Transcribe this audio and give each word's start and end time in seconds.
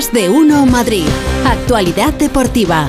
Más 0.00 0.10
de 0.14 0.30
uno 0.30 0.64
Madrid. 0.64 1.04
Actualidad 1.44 2.14
deportiva. 2.14 2.88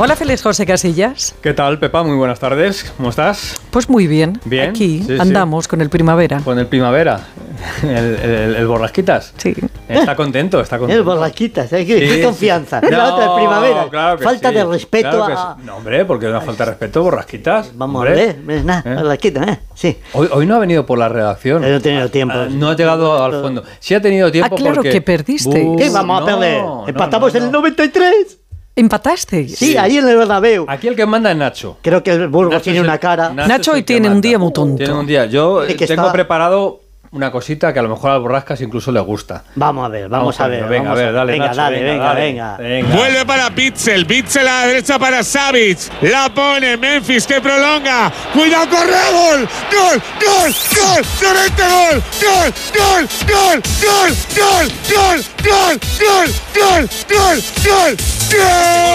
Hola, 0.00 0.14
feliz 0.14 0.40
José 0.42 0.64
Casillas. 0.64 1.34
¿Qué 1.42 1.52
tal, 1.52 1.80
Pepa? 1.80 2.04
Muy 2.04 2.14
buenas 2.14 2.38
tardes. 2.38 2.92
¿Cómo 2.96 3.10
estás? 3.10 3.60
Pues 3.72 3.88
muy 3.88 4.06
bien. 4.06 4.40
Bien. 4.44 4.70
Aquí 4.70 5.00
Sí, 5.00 5.06
sí. 5.08 5.16
andamos 5.18 5.66
con 5.66 5.80
el 5.80 5.88
primavera. 5.90 6.38
Con 6.44 6.56
el 6.60 6.68
primavera. 6.68 7.20
El, 7.82 7.88
el, 8.16 8.56
el 8.56 8.66
borrasquitas. 8.66 9.32
Sí. 9.36 9.54
Está 9.88 10.14
contento, 10.16 10.60
está 10.60 10.78
contento. 10.78 11.00
El 11.24 11.30
¿eh? 11.30 11.32
qué, 11.34 11.66
Sí, 11.66 11.86
qué 11.86 12.14
sí. 12.16 12.22
confianza. 12.22 12.80
No, 12.80 12.90
la 12.90 13.14
otra 13.14 13.24
es 13.26 13.30
primavera. 13.32 13.86
claro 13.90 14.18
que 14.18 14.24
Falta 14.24 14.48
sí, 14.50 14.54
de 14.54 14.64
respeto 14.64 15.10
claro 15.10 15.26
que 15.26 15.32
a. 15.32 15.54
sí. 15.58 15.62
No, 15.64 15.76
hombre, 15.76 16.04
porque 16.04 16.26
una 16.26 16.40
falta 16.40 16.64
de 16.64 16.70
respeto, 16.72 17.02
borrasquitas. 17.02 17.70
Vamos 17.74 17.96
hombre. 18.04 18.12
a 18.12 18.26
ver, 18.44 18.64
nada, 18.64 18.82
¿Eh? 18.84 18.94
borraquitas, 19.02 19.48
¿eh? 19.48 19.58
Sí. 19.74 19.96
Hoy, 20.12 20.28
hoy 20.32 20.46
no 20.46 20.56
ha 20.56 20.58
venido 20.58 20.84
por 20.84 20.98
la 20.98 21.08
redacción. 21.08 21.62
Yo 21.62 21.68
no 21.68 21.76
he 21.76 21.80
tenido 21.80 22.08
tiempo. 22.10 22.34
Ah, 22.36 22.46
No 22.50 22.68
ha 22.70 22.76
llegado 22.76 23.22
al 23.24 23.32
fondo. 23.40 23.62
Sí 23.80 23.94
ha 23.94 24.00
tenido 24.02 24.30
tiempo 24.30 24.54
Ah, 24.54 24.56
claro, 24.58 24.74
porque... 24.76 24.90
que 24.90 25.00
perdiste. 25.02 25.62
Uh, 25.64 25.76
¿Qué 25.76 25.88
vamos 25.90 26.22
a 26.22 26.24
perder? 26.26 26.62
no, 26.62 26.88
Empatamos 26.88 27.32
no, 27.32 27.38
en 27.38 27.44
el 27.46 27.50
no. 27.52 27.58
93. 27.60 28.38
¿Empataste? 28.76 29.48
Sí, 29.48 29.76
ahí 29.76 29.96
en 29.98 30.08
el 30.08 30.16
Bernabéu. 30.16 30.64
Aquí 30.68 30.86
el 30.86 30.94
que 30.94 31.04
manda 31.04 31.32
es 31.32 31.36
Nacho. 31.36 31.78
Creo 31.82 32.02
que 32.02 32.12
el 32.12 32.28
Burgos 32.28 32.52
Nacho 32.54 32.64
tiene 32.64 32.78
el- 32.78 32.84
una 32.84 32.98
cara. 32.98 33.30
Nacho 33.30 33.72
hoy 33.72 33.80
que 33.80 33.86
tiene 33.94 34.08
un 34.08 34.20
día 34.20 34.38
muy 34.38 34.52
tonto. 34.52 34.76
Tiene 34.76 34.92
un 34.92 35.06
día. 35.06 35.26
Yo 35.26 35.64
eh, 35.64 35.74
que 35.74 35.86
tengo 35.86 36.02
está- 36.02 36.12
preparado 36.12 36.80
una 37.10 37.30
cosita 37.30 37.72
que 37.72 37.78
a 37.78 37.82
lo 37.82 37.88
mejor 37.88 38.10
al 38.10 38.20
borrascas 38.20 38.60
incluso 38.60 38.92
le 38.92 39.00
gusta. 39.00 39.42
Vamos 39.54 39.86
a 39.86 39.88
ver, 39.88 40.08
vamos, 40.08 40.38
a 40.40 40.46
ver. 40.48 40.64
Venga, 40.68 40.90
vamos 40.90 40.98
a 41.00 41.02
ver, 41.04 41.12
dale, 41.12 41.32
venga, 41.32 41.46
Nacho, 41.46 41.56
dale, 41.56 41.82
venga, 41.82 42.14
venga. 42.14 42.56
venga. 42.56 42.96
Vuelve 42.96 43.26
para 43.26 43.50
Pitzel, 43.50 44.06
Pitzel 44.06 44.46
a 44.48 44.60
la 44.60 44.66
derecha 44.66 44.98
para 44.98 45.22
Savic. 45.22 45.78
La 46.02 46.28
pone 46.34 46.76
Memphis 46.76 47.26
que 47.26 47.40
prolonga. 47.40 48.12
Cuidado, 48.32 48.68
corre, 48.68 49.12
gol. 49.12 49.48
Gol, 49.70 50.02
gol, 50.20 50.54
gol. 50.74 51.04
Gol. 51.20 51.48
Gol, 51.58 51.78
gol, 51.78 52.02
gol, 52.20 52.48
gol, 52.76 53.08
gol, 53.26 53.62
gol, 53.86 54.12
gol, 54.36 54.68
gol, 54.94 55.24
gol, 55.48 55.78
gol, 56.54 56.88
gol, 57.08 57.40
gol. 57.64 57.96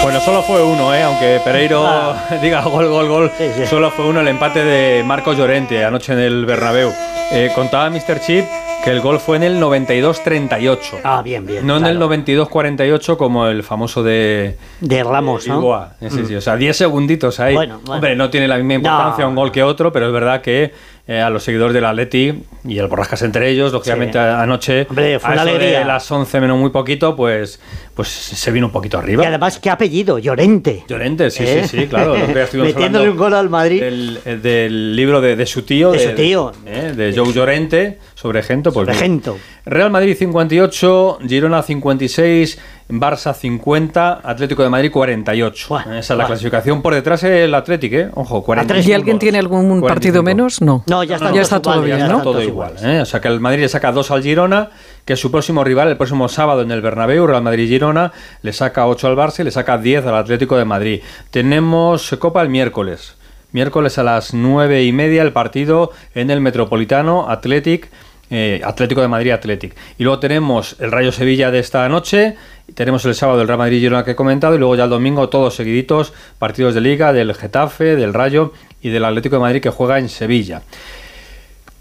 Bueno, 0.03 0.19
solo 0.21 0.43
fue 0.43 0.63
uno, 0.63 0.93
¿eh? 0.93 1.01
aunque 1.03 1.41
Pereiro 1.43 2.15
diga 2.41 2.61
gol, 2.61 2.87
gol, 2.87 3.07
gol. 3.07 3.31
Sí, 3.37 3.45
sí. 3.57 3.65
Solo 3.65 3.89
fue 3.91 4.05
uno 4.05 4.21
el 4.21 4.27
empate 4.27 4.63
de 4.63 5.03
Marcos 5.03 5.37
Llorente 5.37 5.83
anoche 5.83 6.13
en 6.13 6.19
el 6.19 6.45
Bernabéu. 6.45 6.91
Eh, 7.31 7.51
contaba 7.55 7.89
Mr. 7.89 8.19
Chip 8.19 8.45
que 8.83 8.91
el 8.91 8.99
gol 8.99 9.19
fue 9.19 9.37
en 9.37 9.43
el 9.43 9.61
92-38. 9.61 10.77
Ah, 11.05 11.21
bien, 11.23 11.45
bien. 11.45 11.65
no 11.65 11.77
en 11.77 11.85
el 11.85 11.97
claro. 11.97 12.13
92-48 12.13 13.15
como 13.15 13.47
el 13.47 13.63
famoso 13.63 14.03
de 14.03 14.57
De 14.81 15.03
Ramos, 15.03 15.45
de 15.45 15.51
¿no? 15.51 15.61
Mm. 16.01 16.09
Sí, 16.09 16.25
sí, 16.27 16.35
o 16.35 16.41
sea, 16.41 16.57
10 16.57 16.75
segunditos 16.75 17.39
ahí. 17.39 17.55
Bueno, 17.55 17.77
bueno. 17.79 17.93
Hombre, 17.93 18.15
no 18.17 18.29
tiene 18.29 18.47
la 18.47 18.57
misma 18.57 18.73
importancia 18.73 19.23
No. 19.23 19.29
un 19.29 19.35
gol 19.35 19.51
que 19.53 19.63
otro, 19.63 19.93
pero 19.93 20.07
es 20.07 20.13
verdad 20.13 20.41
que 20.41 20.73
eh, 21.05 21.19
a 21.19 21.29
los 21.29 21.43
seguidores 21.43 21.73
del 21.73 21.83
Atleti 21.85 22.33
y 22.63 22.77
el 22.77 22.87
Borrascas 22.87 23.21
entre 23.23 23.49
ellos, 23.49 23.73
lógicamente 23.73 24.13
Sí. 24.13 24.19
anoche 24.19 24.87
Hombre, 24.89 25.19
fue 25.19 25.29
a 25.29 25.33
una 25.33 25.41
eso 25.43 25.51
de 25.51 25.57
alegría. 25.57 25.85
las 25.85 26.09
11 26.09 26.39
menos 26.39 26.57
muy 26.57 26.69
poquito, 26.69 27.15
pues, 27.15 27.59
pues 27.93 28.07
se 28.07 28.51
vino 28.51 28.67
un 28.67 28.71
poquito 28.71 28.97
arriba. 28.97 29.23
Y 29.23 29.27
además, 29.27 29.59
¿qué 29.59 29.69
apellido? 29.69 30.17
Llorente. 30.19 30.85
Llorente, 30.87 31.29
sí, 31.29 31.43
¿Eh? 31.45 31.67
sí, 31.67 31.77
sí, 31.81 31.87
claro. 31.87 32.15
Metiéndole 32.53 33.09
un 33.09 33.17
gol 33.17 33.33
al 33.33 33.49
Madrid. 33.49 33.81
Del, 33.81 34.19
eh, 34.23 34.35
del 34.41 34.95
libro 34.95 35.19
de, 35.19 35.35
de 35.35 35.45
su 35.45 35.63
tío. 35.63 35.91
De 35.91 35.99
su 35.99 36.15
tío. 36.15 36.53
eh, 36.65 36.93
de 36.95 37.13
Joe 37.13 37.33
Llorente, 37.33 37.99
sobre 38.23 38.41
Gento. 38.41 38.71
Pues 38.71 38.85
Sobre 38.85 38.93
bien. 38.93 39.19
Gento. 39.21 39.37
Real 39.65 39.91
Madrid 39.91 40.15
58, 40.17 41.19
Girona 41.27 41.61
56, 41.61 42.57
Barça 42.87 43.33
50, 43.33 44.21
Atlético 44.23 44.63
de 44.63 44.69
Madrid 44.69 44.91
48. 44.91 45.65
Buah, 45.67 45.99
Esa 45.99 46.13
es 46.13 46.17
la 46.17 46.25
clasificación. 46.25 46.81
Por 46.81 46.93
detrás 46.93 47.21
el 47.25 47.53
Atlético, 47.53 47.95
¿eh? 47.97 48.09
Ojo, 48.13 48.41
45. 48.41 48.89
¿Y 48.89 48.93
alguien 48.93 49.19
tiene 49.19 49.39
algún 49.39 49.81
45. 49.81 49.87
partido 49.87 50.23
menos? 50.23 50.61
No. 50.61 50.85
No, 50.87 51.03
ya 51.03 51.15
está 51.15 51.27
ya 51.27 51.31
todos 51.31 51.41
está 51.43 51.61
todo 51.61 51.81
bien, 51.81 51.97
ya 51.97 52.07
¿no? 52.07 52.21
todo 52.21 52.41
igual. 52.41 52.75
¿eh? 52.81 53.01
O 53.01 53.05
sea 53.05 53.19
que 53.19 53.27
el 53.27 53.41
Madrid 53.41 53.63
le 53.63 53.69
saca 53.69 53.91
2 53.91 54.09
al 54.11 54.23
Girona, 54.23 54.69
que 55.03 55.13
es 55.13 55.19
su 55.19 55.29
próximo 55.29 55.65
rival 55.65 55.89
el 55.89 55.97
próximo 55.97 56.29
sábado 56.29 56.61
en 56.61 56.71
el 56.71 56.81
Bernabéu, 56.81 57.27
Real 57.27 57.43
Madrid-Girona, 57.43 58.13
le 58.41 58.53
saca 58.53 58.87
8 58.87 59.05
al 59.05 59.17
Barça 59.17 59.41
y 59.41 59.43
le 59.43 59.51
saca 59.51 59.77
10 59.77 60.05
al 60.05 60.15
Atlético 60.15 60.55
de 60.55 60.63
Madrid. 60.63 61.01
Tenemos 61.29 62.15
Copa 62.19 62.41
el 62.41 62.47
miércoles. 62.47 63.15
Miércoles 63.51 63.97
a 63.97 64.03
las 64.03 64.33
9 64.33 64.85
y 64.85 64.93
media 64.93 65.23
el 65.23 65.33
partido 65.33 65.91
en 66.15 66.31
el 66.31 66.39
Metropolitano 66.39 67.29
Athletic. 67.29 67.91
Eh, 68.35 68.61
Atlético 68.63 69.01
de 69.01 69.07
Madrid 69.07 69.31
Athletic. 69.31 69.75
Y 69.99 70.03
luego 70.03 70.19
tenemos 70.19 70.75
el 70.79 70.91
Rayo 70.91 71.11
Sevilla 71.11 71.51
de 71.51 71.59
esta 71.59 71.87
noche, 71.87 72.35
tenemos 72.73 73.05
el 73.05 73.13
sábado 73.13 73.41
el 73.41 73.47
Real 73.47 73.59
Madrid 73.59 73.79
Girona 73.79 74.03
que 74.03 74.11
he 74.11 74.15
comentado, 74.15 74.55
y 74.55 74.57
luego 74.57 74.75
ya 74.75 74.85
el 74.85 74.89
domingo 74.89 75.29
todos 75.29 75.55
seguiditos, 75.55 76.13
partidos 76.39 76.73
de 76.73 76.81
Liga, 76.81 77.13
del 77.13 77.35
Getafe, 77.35 77.95
del 77.95 78.11
Rayo 78.11 78.51
y 78.81 78.89
del 78.89 79.05
Atlético 79.05 79.35
de 79.35 79.41
Madrid 79.41 79.61
que 79.61 79.69
juega 79.69 79.99
en 79.99 80.09
Sevilla. 80.09 80.63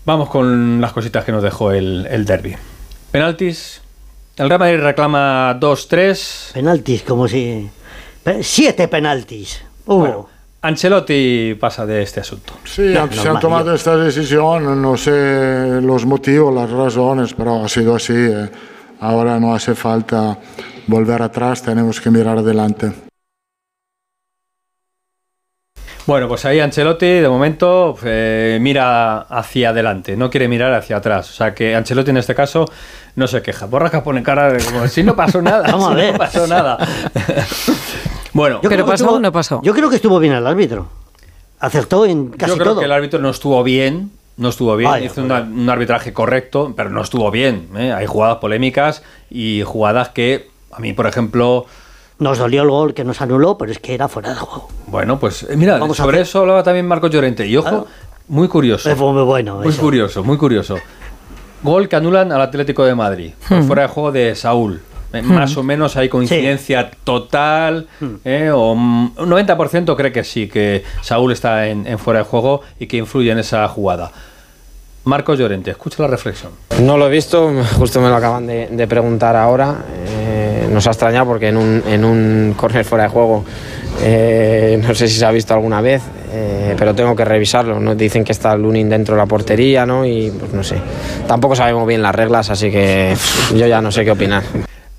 Vamos 0.05 0.29
con 0.29 0.79
las 0.83 0.93
cositas 0.93 1.25
que 1.25 1.33
nos 1.33 1.43
dejó 1.43 1.73
el, 1.73 2.07
el 2.11 2.27
derby. 2.27 2.55
Penaltis. 3.11 3.81
El 4.37 4.49
Real 4.51 4.61
Madrid 4.61 4.81
reclama 4.81 5.59
2-3. 5.59 6.53
Penaltis, 6.53 7.03
como 7.03 7.29
si. 7.29 7.71
Siete 8.43 8.89
penaltis. 8.89 9.63
Hubo. 9.87 9.99
Bueno, 9.99 10.29
Ancelotti 10.65 11.57
pasa 11.59 11.85
de 11.85 12.03
este 12.03 12.21
asunto. 12.21 12.55
Sí, 12.65 12.93
No, 12.95 13.11
se 13.13 13.29
han 13.29 13.41
tomado 13.41 13.67
yo- 13.67 13.75
esta 13.75 13.97
decisión, 13.97 14.81
no 14.81 14.97
sé 14.97 15.81
los 15.83 16.07
motivos, 16.07 16.55
las 16.55 16.71
razones, 16.71 17.35
pero 17.35 17.65
ha 17.65 17.69
sido 17.69 17.97
así. 17.97 18.15
eh. 18.15 18.49
Ahora 19.01 19.41
no 19.41 19.53
hace 19.55 19.75
falta 19.75 20.39
volver 20.87 21.21
atrás, 21.23 21.63
tenemos 21.63 22.01
que 22.01 22.11
mirar 22.11 22.39
adelante. 22.39 22.93
Bueno, 26.07 26.27
pues 26.29 26.45
ahí 26.45 26.59
Ancelotti 26.61 27.07
de 27.07 27.29
momento 27.29 27.97
eh, 28.05 28.59
mira 28.61 29.21
hacia 29.23 29.71
adelante, 29.71 30.17
no 30.17 30.31
quiere 30.31 30.47
mirar 30.49 30.73
hacia 30.75 30.97
atrás. 30.97 31.31
O 31.31 31.33
sea 31.33 31.55
que 31.55 31.75
Ancelotti 31.75 32.11
en 32.11 32.17
este 32.19 32.35
caso 32.37 32.67
no 33.17 33.27
se 33.27 33.43
queja. 33.43 33.67
Borrasca 33.67 34.03
pone 34.05 34.23
cara 34.23 34.53
de 34.53 34.65
como 34.65 34.87
si 34.89 35.03
no 35.03 35.15
pasó 35.17 35.43
nada. 35.43 35.63
Vamos 35.73 35.91
a 35.91 35.91
si 35.91 35.97
ver. 35.97 36.13
No 36.13 36.19
pasó 36.19 36.47
nada. 36.47 36.79
bueno, 38.33 38.57
Yo 38.63 38.69
¿Pero 38.69 38.71
creo 38.75 38.85
que 38.87 38.91
pasó 38.93 39.05
estuvo- 39.05 39.17
o 39.17 39.21
no 39.21 39.33
pasó? 39.33 39.61
Yo 39.63 39.75
creo 39.75 39.89
que 39.91 39.97
estuvo 39.97 40.19
bien 40.19 40.33
el 40.35 40.47
árbitro. 40.47 40.87
Acertó 41.61 42.07
en 42.07 42.29
casi 42.31 42.51
yo 42.51 42.57
creo 42.59 42.71
todo. 42.73 42.81
que 42.81 42.87
el 42.87 42.93
árbitro 42.93 43.21
no 43.21 43.31
estuvo 43.31 43.63
bien. 43.63 44.11
No 44.37 44.49
estuvo 44.49 44.75
bien, 44.77 44.91
Vaya, 44.91 45.05
hizo 45.07 45.23
una- 45.23 45.43
un 45.43 45.69
arbitraje 45.69 46.15
correcto, 46.15 46.73
pero 46.75 46.89
no 46.89 47.03
estuvo 47.03 47.31
bien. 47.31 47.69
¿eh? 47.77 47.93
Hay 47.93 48.07
jugadas 48.07 48.39
polémicas 48.39 49.03
y 49.31 49.63
jugadas 49.65 50.09
que 50.09 50.49
a 50.73 50.81
mí, 50.81 50.95
por 50.95 51.07
ejemplo, 51.07 51.67
Nos 52.19 52.39
dolió 52.39 52.63
el 52.63 52.71
gol 52.71 52.95
que 52.95 53.05
nos 53.05 53.21
anuló, 53.21 53.59
pero 53.59 53.71
es 53.71 53.79
que 53.79 53.95
era 53.95 54.09
fuera 54.09 54.31
de 54.31 54.37
juego. 54.37 54.69
bueno, 54.87 55.19
pues 55.21 55.43
eh, 55.45 55.57
mira, 55.57 55.77
Vamos 55.79 55.99
sobre 55.99 56.23
eso 56.23 56.41
hablaba 56.41 56.63
también 56.63 56.87
Marcos 56.89 57.11
Llorente. 57.11 57.47
Y 57.47 57.57
ojo, 57.59 57.69
Claro. 57.69 57.87
muy 58.29 58.49
curioso. 58.49 58.95
Fue 58.97 59.13
muy 59.13 59.23
bueno. 59.23 59.57
Muy 59.57 59.69
eso. 59.69 59.83
curioso, 59.83 60.25
muy 60.25 60.39
curioso. 60.39 60.77
Gol 61.63 61.89
que 61.89 61.97
anulan 61.97 62.33
al 62.33 62.41
Atlético 62.41 62.85
de 62.85 62.95
Madrid. 62.95 63.33
por 63.49 63.63
Fuera 63.65 63.83
de 63.83 63.89
juego 63.89 64.13
de 64.13 64.35
Saúl. 64.35 64.81
Eh, 65.13 65.23
Más 65.23 65.57
o 65.57 65.63
menos 65.63 65.97
hay 65.97 66.09
coincidencia 66.09 66.91
total. 67.05 67.87
eh, 68.25 68.51
o 68.51 68.73
un 68.73 69.15
90% 69.17 69.97
cree 69.97 70.13
que 70.13 70.25
sí, 70.25 70.49
que 70.49 70.83
Saúl 71.03 71.33
está 71.33 71.67
en, 71.69 71.87
en 71.87 71.99
fuera 71.99 72.21
de 72.21 72.25
juego 72.25 72.63
y 72.79 72.87
que 72.87 72.97
influye 72.97 73.31
en 73.31 73.39
esa 73.39 73.67
jugada. 73.69 74.11
Marcos 75.05 75.37
Llorente, 75.39 75.73
escucha 75.73 76.01
la 76.03 76.09
reflexión. 76.09 76.53
No 76.81 76.97
lo 76.97 77.09
he 77.09 77.11
visto, 77.11 77.53
justo 77.77 78.01
me 78.01 78.09
lo 78.09 78.15
acaban 78.17 78.47
de, 78.47 78.69
de 78.69 78.87
preguntar 78.87 79.35
ahora. 79.35 79.75
Eh, 80.07 80.69
nos 80.71 80.87
ha 80.87 80.91
extrañado 80.91 81.27
porque 81.27 81.49
en 81.49 81.57
un, 81.57 81.83
en 81.89 82.05
un 82.05 82.55
córner 82.57 82.85
fuera 82.85 83.05
de 83.05 83.11
juego 83.11 83.45
eh, 84.01 84.81
no 84.87 84.95
sé 84.95 85.09
si 85.09 85.19
se 85.19 85.25
ha 85.27 85.31
visto 85.33 85.53
alguna 85.55 85.81
vez, 85.81 86.03
eh, 86.33 86.75
pero 86.79 86.95
tengo 86.95 87.15
que 87.17 87.25
revisarlo. 87.25 87.81
Nos 87.81 87.99
dicen 87.99 88.23
que 88.25 88.31
está 88.33 88.57
Lunin 88.57 88.89
dentro 88.89 89.17
de 89.17 89.21
la 89.23 89.27
portería, 89.27 89.85
¿no? 89.85 90.07
Y 90.07 90.31
pues 90.31 90.53
no 90.53 90.63
sé. 90.63 90.77
Tampoco 91.27 91.57
sabemos 91.57 91.87
bien 91.87 92.01
las 92.01 92.15
reglas, 92.15 92.49
así 92.51 92.71
que 92.71 93.11
pff, 93.13 93.55
yo 93.55 93.67
ya 93.67 93.81
no 93.83 93.91
sé 93.91 94.05
qué 94.05 94.13
opinar. 94.13 94.45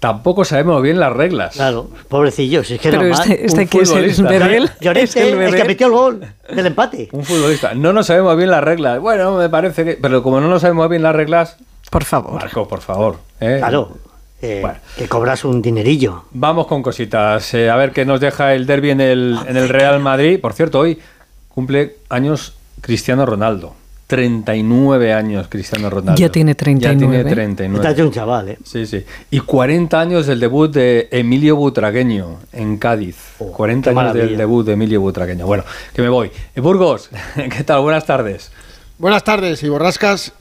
Tampoco 0.03 0.43
sabemos 0.43 0.81
bien 0.81 0.99
las 0.99 1.13
reglas. 1.13 1.55
Claro, 1.55 1.89
pobrecillo, 2.09 2.61
si 2.65 2.73
es 2.73 2.81
que 2.81 2.89
Pero 2.89 3.03
normal. 3.03 3.21
este, 3.21 3.45
este 3.45 3.61
Un 3.61 3.67
que 3.69 3.77
es 3.79 3.89
el. 3.89 4.69
Llorente, 4.81 5.01
es 5.03 5.15
el 5.15 5.41
el, 5.41 5.55
que 5.55 5.63
metió 5.63 5.87
el 5.87 5.93
gol 5.93 6.27
del 6.53 6.65
empate. 6.65 7.07
Un 7.13 7.23
futbolista. 7.23 7.73
No 7.73 7.93
nos 7.93 8.07
sabemos 8.07 8.35
bien 8.35 8.51
las 8.51 8.61
reglas. 8.61 8.99
Bueno, 8.99 9.37
me 9.37 9.47
parece 9.47 9.85
que. 9.85 9.93
Pero 9.93 10.21
como 10.21 10.41
no 10.41 10.49
nos 10.49 10.61
sabemos 10.61 10.89
bien 10.89 11.03
las 11.03 11.15
reglas, 11.15 11.55
Por 11.89 12.03
favor. 12.03 12.33
Marco, 12.33 12.67
por 12.67 12.81
favor. 12.81 13.15
¿eh? 13.39 13.59
Claro, 13.59 13.93
eh, 14.41 14.59
Bueno. 14.61 14.77
que 14.97 15.07
cobras 15.07 15.45
un 15.45 15.61
dinerillo. 15.61 16.25
Vamos 16.31 16.67
con 16.67 16.83
cositas. 16.83 17.53
Eh, 17.53 17.69
a 17.69 17.77
ver 17.77 17.93
qué 17.93 18.03
nos 18.03 18.19
deja 18.19 18.53
el 18.55 18.65
derby 18.65 18.89
en 18.89 18.99
el, 18.99 19.39
en 19.47 19.55
el 19.55 19.69
Real 19.69 20.01
Madrid. 20.01 20.37
Por 20.41 20.51
cierto, 20.51 20.79
hoy 20.79 20.99
cumple 21.47 21.95
años 22.09 22.55
Cristiano 22.81 23.25
Ronaldo. 23.25 23.73
39 24.07 25.13
años 25.13 25.47
Cristiano 25.49 25.89
Ronaldo. 25.89 26.19
Ya 26.19 26.29
tiene 26.29 26.55
39. 26.55 26.93
Ya 26.93 26.97
tiene 26.99 27.17
Está 27.19 27.33
39. 27.33 27.89
hecho 27.91 28.03
un 28.03 28.11
chaval, 28.11 28.49
¿eh? 28.49 28.57
Sí, 28.63 28.85
sí. 28.85 29.03
Y 29.31 29.39
40 29.39 29.99
años 29.99 30.27
del 30.27 30.39
debut 30.39 30.71
de 30.71 31.07
Emilio 31.11 31.55
Butragueño 31.55 32.39
en 32.51 32.77
Cádiz. 32.77 33.15
Oh, 33.39 33.51
40 33.51 33.93
qué 33.93 33.99
años 33.99 34.13
del 34.13 34.37
debut 34.37 34.65
de 34.65 34.73
Emilio 34.73 35.01
Butragueño. 35.01 35.45
Bueno, 35.45 35.63
que 35.93 36.01
me 36.01 36.09
voy. 36.09 36.31
Eh, 36.55 36.61
Burgos, 36.61 37.09
¿qué 37.35 37.63
tal? 37.63 37.81
Buenas 37.81 38.05
tardes. 38.05 38.51
Buenas 38.99 39.23
tardes, 39.23 39.63
y 39.63 39.69
Borrascas 39.69 40.33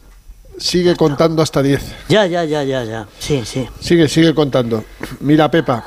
sigue 0.59 0.95
contando 0.97 1.43
hasta 1.43 1.63
10. 1.63 1.81
Ya, 2.09 2.27
ya, 2.27 2.45
ya, 2.45 2.63
ya, 2.65 2.85
ya. 2.85 3.07
Sí, 3.19 3.43
sí. 3.45 3.67
Sigue, 3.81 4.09
sigue 4.09 4.35
contando. 4.35 4.85
Mira, 5.21 5.51
Pepa, 5.51 5.85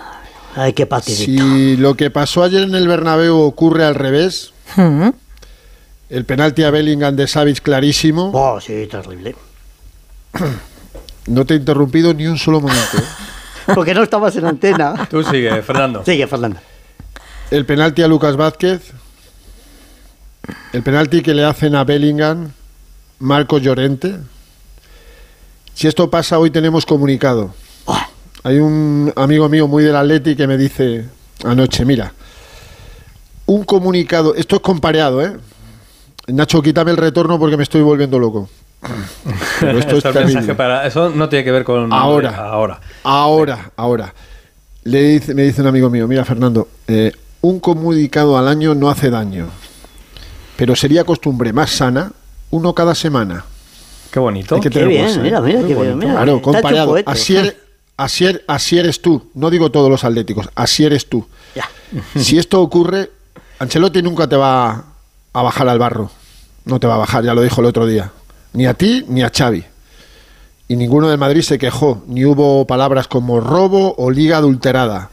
Ay, 0.55 0.73
qué 0.73 0.85
partidito. 0.85 1.43
Si 1.43 1.77
lo 1.77 1.95
que 1.95 2.09
pasó 2.09 2.41
ayer 2.43 2.63
en 2.63 2.73
el 2.75 2.87
Bernabéu 2.87 3.37
ocurre 3.37 3.85
al 3.85 3.95
revés, 3.95 4.51
Mm. 4.77 5.09
El 6.09 6.25
penalti 6.25 6.63
a 6.63 6.71
Bellingham 6.71 7.15
de 7.15 7.27
Savic 7.27 7.61
clarísimo, 7.61 8.31
Oh, 8.33 8.59
sí, 8.61 8.87
terrible. 8.89 9.35
no 11.27 11.45
te 11.45 11.53
he 11.55 11.57
interrumpido 11.57 12.13
ni 12.13 12.27
un 12.27 12.37
solo 12.37 12.61
momento. 12.61 12.97
¿eh? 12.97 13.03
Porque 13.73 13.93
no 13.93 14.03
estabas 14.03 14.35
en 14.35 14.45
antena. 14.45 15.07
Tú 15.09 15.23
sigue, 15.23 15.61
Fernando. 15.63 16.03
Sigue, 16.05 16.27
Fernando. 16.27 16.59
El 17.51 17.65
penalti 17.65 18.01
a 18.03 18.07
Lucas 18.07 18.35
Vázquez, 18.37 18.91
el 20.73 20.83
penalti 20.83 21.21
que 21.21 21.33
le 21.33 21.43
hacen 21.43 21.75
a 21.75 21.83
Bellingham, 21.83 22.51
Marco 23.19 23.57
Llorente. 23.57 24.17
Si 25.73 25.87
esto 25.87 26.09
pasa, 26.09 26.37
hoy 26.39 26.51
tenemos 26.51 26.85
comunicado. 26.85 27.53
Hay 28.43 28.59
un 28.59 29.11
amigo 29.15 29.49
mío 29.49 29.67
muy 29.67 29.83
del 29.83 29.95
Atleti 29.95 30.35
que 30.35 30.45
me 30.45 30.55
dice 30.57 31.05
anoche, 31.43 31.83
mira, 31.83 32.13
un 33.47 33.63
comunicado, 33.63 34.35
esto 34.35 34.57
es 34.57 34.61
compareado, 34.61 35.23
¿eh? 35.25 35.35
Nacho, 36.27 36.61
quítame 36.61 36.91
el 36.91 36.97
retorno 36.97 37.37
porque 37.39 37.57
me 37.57 37.63
estoy 37.63 37.81
volviendo 37.81 38.17
loco. 38.19 38.49
Pero 39.59 39.77
esto 39.79 39.91
es 39.97 39.97
Esto 39.97 40.09
es 40.09 40.15
mensaje 40.15 40.33
terrible. 40.33 40.55
para- 40.55 40.85
eso 40.87 41.09
no 41.09 41.29
tiene 41.29 41.43
que 41.45 41.51
ver 41.51 41.63
con 41.63 41.91
Ahora. 41.93 42.35
ahora. 42.35 42.79
Ahora, 43.03 43.71
ahora. 43.75 44.13
Le 44.83 45.01
dice, 45.01 45.33
me 45.33 45.43
dice 45.43 45.61
un 45.61 45.67
amigo 45.67 45.89
mío, 45.89 46.07
mira 46.07 46.23
Fernando, 46.25 46.67
eh, 46.87 47.11
un 47.41 47.59
comunicado 47.59 48.37
al 48.37 48.47
año 48.47 48.75
no 48.75 48.89
hace 48.89 49.09
daño, 49.09 49.47
pero 50.57 50.75
sería 50.75 51.03
costumbre 51.03 51.51
más 51.53 51.71
sana 51.71 52.11
uno 52.51 52.73
cada 52.73 52.93
semana. 52.93 53.43
Qué 54.11 54.19
bonito. 54.19 54.55
Hay 54.55 54.61
que 54.61 54.69
Qué 54.69 54.73
tener 54.79 54.89
bien, 54.89 55.05
cosa, 55.07 55.19
¿eh? 55.19 55.23
mira, 55.23 55.41
mira, 55.41 55.59
qué 55.61 55.73
bien. 55.75 55.97
Mira, 55.97 56.11
Claro, 56.13 56.41
comparado. 56.41 56.95
Así, 57.05 57.35
er- 57.35 57.57
así, 57.97 58.25
er- 58.25 58.43
así 58.47 58.77
eres 58.77 59.01
tú. 59.01 59.29
No 59.33 59.49
digo 59.49 59.71
todos 59.71 59.89
los 59.89 60.03
atléticos, 60.03 60.49
así 60.55 60.85
eres 60.85 61.07
tú. 61.09 61.27
Ya. 61.55 61.67
Si 62.19 62.37
esto 62.37 62.61
ocurre, 62.61 63.09
Ancelotti 63.59 64.01
nunca 64.03 64.27
te 64.27 64.35
va 64.35 64.83
a 65.39 65.43
bajar 65.43 65.67
al 65.67 65.79
barro. 65.79 66.09
No 66.65 66.79
te 66.79 66.87
va 66.87 66.95
a 66.95 66.99
bajar, 66.99 67.23
ya 67.23 67.33
lo 67.33 67.41
dijo 67.41 67.61
el 67.61 67.67
otro 67.67 67.85
día. 67.85 68.11
Ni 68.53 68.65
a 68.65 68.73
ti 68.73 69.05
ni 69.07 69.21
a 69.21 69.31
Xavi. 69.35 69.65
Y 70.67 70.75
ninguno 70.75 71.09
de 71.09 71.17
Madrid 71.17 71.41
se 71.41 71.59
quejó, 71.59 72.03
ni 72.07 72.25
hubo 72.25 72.65
palabras 72.65 73.07
como 73.07 73.39
robo 73.39 73.93
o 73.97 74.09
liga 74.09 74.37
adulterada. 74.37 75.09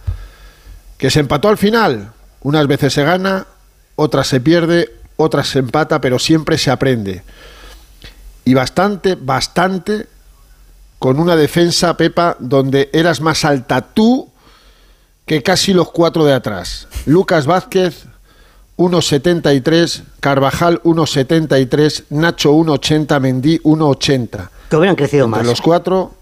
Que 0.97 1.11
se 1.11 1.21
empató 1.21 1.49
al 1.49 1.59
final. 1.59 2.13
Unas 2.43 2.67
veces 2.67 2.95
se 2.95 3.05
gana, 3.05 3.47
otras 3.97 4.29
se 4.29 4.41
pierde, 4.41 4.91
otras 5.17 5.49
se 5.49 5.59
empata, 5.59 6.01
pero 6.01 6.19
siempre 6.19 6.57
se 6.57 6.71
aprende. 6.71 7.23
Y 8.45 8.55
bastante, 8.55 9.17
bastante 9.17 10.07
con 10.99 11.19
una 11.19 11.37
defensa, 11.37 11.97
Pepa, 11.97 12.37
donde 12.39 12.89
eras 12.93 13.21
más 13.21 13.45
alta 13.45 13.81
tú 13.81 14.31
que 15.27 15.43
casi 15.43 15.73
los 15.75 15.91
cuatro 15.91 16.25
de 16.25 16.33
atrás. 16.33 16.89
Lucas 17.07 17.47
Vázquez, 17.47 18.07
1,73, 18.79 20.03
Carvajal, 20.21 20.81
1,73, 20.83 22.05
Nacho, 22.11 22.53
1,80, 22.53 23.21
Mendy, 23.21 23.59
1,80. 23.61 24.49
Que 24.71 24.77
hubieran 24.77 24.97
crecido 24.97 25.29
más. 25.29 25.41
Entre 25.41 25.51
los 25.53 25.61
cuatro, 25.61 26.13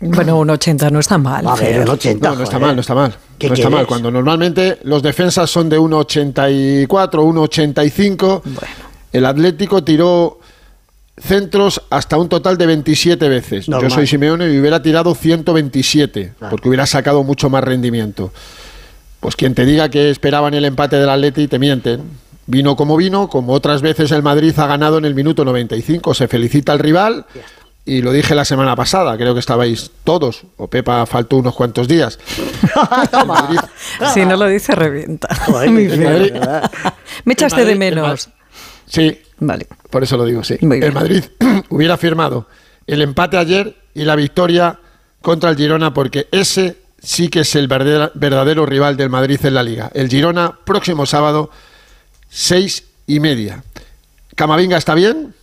Bueno, 0.00 0.38
un 0.38 0.50
80 0.50 0.90
no 0.90 1.00
está 1.00 1.18
mal. 1.18 1.46
A 1.46 1.54
ver, 1.54 1.74
Fer. 1.74 1.80
un 1.82 1.88
80. 1.88 2.28
no, 2.30 2.36
no 2.36 2.42
está 2.44 2.56
joder. 2.56 2.66
mal, 2.68 2.76
no 2.76 2.80
está 2.80 2.94
mal. 2.94 3.14
¿Qué 3.38 3.48
No 3.48 3.54
está 3.54 3.70
mal, 3.70 3.86
cuando 3.86 4.10
normalmente 4.10 4.78
los 4.84 5.02
defensas 5.02 5.50
son 5.50 5.68
de 5.68 5.78
1,84, 5.78 6.86
1,85. 6.88 8.42
El 9.12 9.24
Atlético 9.26 9.82
tiró 9.82 10.38
centros 11.18 11.80
hasta 11.90 12.18
un 12.18 12.28
total 12.28 12.58
de 12.58 12.66
27 12.66 13.28
veces. 13.28 13.68
Normal. 13.68 13.88
Yo 13.90 13.94
soy 13.94 14.06
Simeone 14.06 14.50
y 14.52 14.58
hubiera 14.60 14.82
tirado 14.82 15.14
127, 15.14 16.34
Claro. 16.38 16.50
porque 16.50 16.68
hubiera 16.68 16.86
sacado 16.86 17.22
mucho 17.24 17.48
más 17.48 17.64
rendimiento. 17.64 18.32
Pues 19.20 19.36
quien 19.36 19.54
te 19.54 19.64
diga 19.64 19.88
que 19.88 20.10
esperaban 20.10 20.54
el 20.54 20.64
empate 20.64 20.96
del 20.96 21.08
Atleti 21.08 21.48
te 21.48 21.58
mienten. 21.58 22.02
Vino 22.46 22.76
como 22.76 22.96
vino, 22.96 23.28
como 23.28 23.52
otras 23.52 23.82
veces 23.82 24.12
el 24.12 24.22
Madrid 24.22 24.56
ha 24.58 24.66
ganado 24.66 24.98
en 24.98 25.04
el 25.04 25.14
minuto 25.14 25.44
95. 25.44 26.14
Se 26.14 26.28
felicita 26.28 26.72
al 26.72 26.78
rival 26.78 27.26
y 27.84 28.02
lo 28.02 28.12
dije 28.12 28.34
la 28.34 28.44
semana 28.44 28.76
pasada, 28.76 29.16
creo 29.16 29.32
que 29.34 29.40
estabais 29.40 29.90
todos, 30.04 30.42
o 30.56 30.68
Pepa 30.68 31.06
faltó 31.06 31.36
unos 31.38 31.54
cuantos 31.54 31.88
días. 31.88 32.18
Madrid- 33.26 33.58
Si 34.14 34.24
no 34.24 34.36
lo 34.36 34.46
dice, 34.46 34.74
revienta. 34.74 35.28
Madrid-. 35.50 36.32
Me 37.24 37.32
echaste 37.32 37.64
de 37.64 37.74
menos. 37.74 38.28
Sí, 38.86 39.20
Vale. 39.38 39.66
por 39.90 40.02
eso 40.04 40.16
lo 40.16 40.24
digo, 40.24 40.44
sí. 40.44 40.56
El 40.60 40.92
Madrid 40.92 41.24
hubiera 41.70 41.96
firmado 41.96 42.46
el 42.86 43.02
empate 43.02 43.36
ayer 43.38 43.74
y 43.94 44.04
la 44.04 44.14
victoria 44.14 44.78
contra 45.20 45.50
el 45.50 45.56
Girona 45.56 45.92
porque 45.92 46.28
ese 46.30 46.76
sí 47.02 47.28
que 47.28 47.40
es 47.40 47.54
el 47.54 47.68
verdadero, 47.68 48.66
rival 48.66 48.96
del 48.96 49.10
Madrid 49.10 49.38
en 49.44 49.54
la 49.54 49.62
liga. 49.62 49.90
El 49.94 50.08
Girona, 50.08 50.58
próximo 50.64 51.06
sábado, 51.06 51.50
seis 52.28 52.84
y 53.06 53.20
media. 53.20 53.62
Camavinga 54.34 54.76
está 54.76 54.94
bien, 54.94 55.34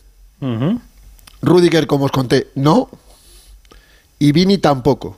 Ujú. 0.42 0.82
Rudiger, 1.42 1.88
como 1.88 2.06
os 2.06 2.12
conté, 2.12 2.50
no. 2.56 2.90
Y 4.20 4.32
Vini 4.32 4.58
tampoco. 4.58 5.18